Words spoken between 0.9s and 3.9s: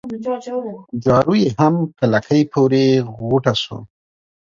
جارو يې هم په لکۍ پوري غوټه سو